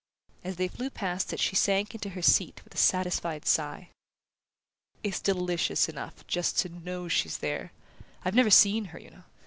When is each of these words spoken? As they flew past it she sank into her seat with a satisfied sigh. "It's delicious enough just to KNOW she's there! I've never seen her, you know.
As 0.43 0.55
they 0.55 0.67
flew 0.67 0.89
past 0.89 1.31
it 1.31 1.39
she 1.39 1.55
sank 1.55 1.93
into 1.93 2.09
her 2.17 2.23
seat 2.23 2.61
with 2.63 2.73
a 2.73 2.77
satisfied 2.79 3.45
sigh. 3.45 3.89
"It's 5.03 5.19
delicious 5.19 5.87
enough 5.87 6.25
just 6.25 6.57
to 6.61 6.69
KNOW 6.69 7.07
she's 7.09 7.37
there! 7.37 7.71
I've 8.25 8.33
never 8.33 8.49
seen 8.49 8.85
her, 8.85 8.99
you 8.99 9.11
know. 9.11 9.23